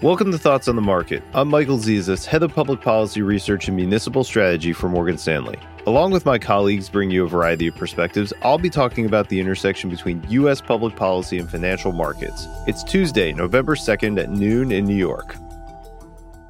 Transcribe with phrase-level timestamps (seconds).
[0.00, 1.24] Welcome to Thoughts on the Market.
[1.34, 5.58] I'm Michael Zezas, Head of Public Policy Research and Municipal Strategy for Morgan Stanley.
[5.88, 9.40] Along with my colleagues bring you a variety of perspectives, I'll be talking about the
[9.40, 10.60] intersection between U.S.
[10.60, 12.46] public policy and financial markets.
[12.68, 15.34] It's Tuesday, November 2nd at noon in New York.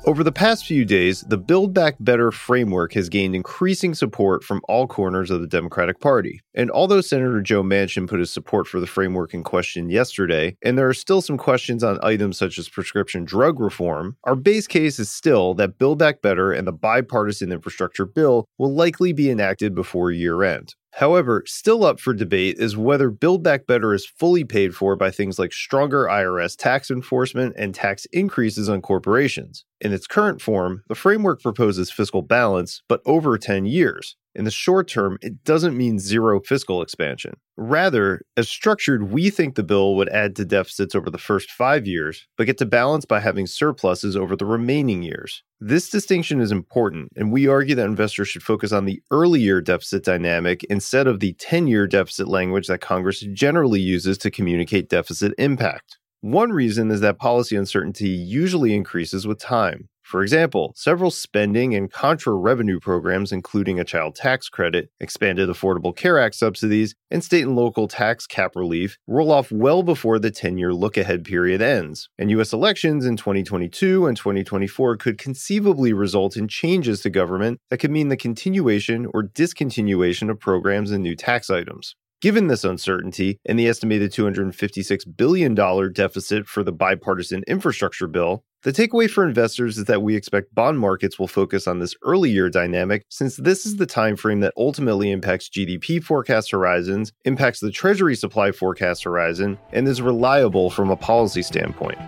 [0.09, 4.63] Over the past few days, the Build Back Better framework has gained increasing support from
[4.67, 6.41] all corners of the Democratic Party.
[6.55, 10.79] And although Senator Joe Manchin put his support for the framework in question yesterday, and
[10.79, 14.99] there are still some questions on items such as prescription drug reform, our base case
[14.99, 19.75] is still that Build Back Better and the bipartisan infrastructure bill will likely be enacted
[19.75, 20.75] before year end.
[20.93, 25.11] However, still up for debate is whether Build Back Better is fully paid for by
[25.11, 29.65] things like stronger IRS tax enforcement and tax increases on corporations.
[29.81, 34.17] In its current form, the framework proposes fiscal balance, but over 10 years.
[34.35, 37.35] In the short term, it doesn't mean zero fiscal expansion.
[37.57, 41.87] Rather, as structured, we think the bill would add to deficits over the first five
[41.87, 45.43] years, but get to balance by having surpluses over the remaining years.
[45.61, 50.05] This distinction is important, and we argue that investors should focus on the earlier deficit
[50.05, 55.33] dynamic instead of the 10 year deficit language that Congress generally uses to communicate deficit
[55.39, 55.99] impact.
[56.21, 59.89] One reason is that policy uncertainty usually increases with time.
[60.09, 65.95] For example, several spending and contra revenue programs, including a child tax credit, expanded Affordable
[65.95, 70.31] Care Act subsidies, and state and local tax cap relief, roll off well before the
[70.31, 72.09] 10 year look ahead period ends.
[72.17, 72.55] And U.S.
[72.55, 78.09] elections in 2022 and 2024 could conceivably result in changes to government that could mean
[78.09, 81.95] the continuation or discontinuation of programs and new tax items.
[82.21, 88.73] Given this uncertainty and the estimated $256 billion deficit for the bipartisan infrastructure bill, the
[88.73, 92.51] takeaway for investors is that we expect bond markets will focus on this early year
[92.51, 97.71] dynamic since this is the time frame that ultimately impacts GDP forecast horizons, impacts the
[97.71, 101.99] treasury supply forecast horizon, and is reliable from a policy standpoint.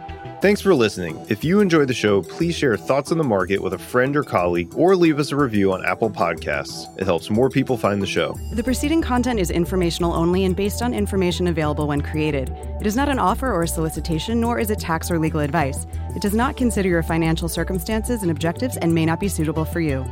[0.41, 1.23] Thanks for listening.
[1.29, 4.25] If you enjoy the show, please share thoughts on the market with a friend or
[4.25, 6.99] colleague or leave us a review on Apple Podcasts.
[6.99, 8.39] It helps more people find the show.
[8.55, 12.49] The preceding content is informational only and based on information available when created.
[12.81, 15.87] It is not an offer or a solicitation, nor is it tax or legal advice.
[16.17, 19.81] It does not consider your financial circumstances and objectives and may not be suitable for
[19.81, 20.07] you.